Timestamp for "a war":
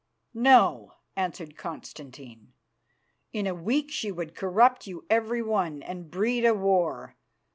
6.43-7.15